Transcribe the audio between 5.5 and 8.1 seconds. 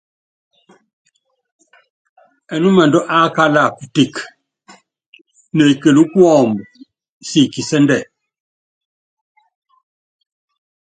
neekelú kuɔmbɔ siki kisɛ́ndɛ.